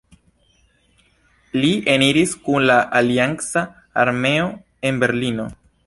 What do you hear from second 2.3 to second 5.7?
kun la alianca armeo en Berlino.